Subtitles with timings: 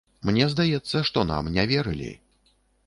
[0.29, 2.11] Мне здаецца, што нам не верылі.